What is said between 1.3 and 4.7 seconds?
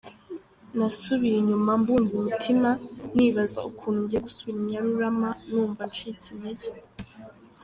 inyuma mbunza imitima nibaza ukuntu ngiye gusubira i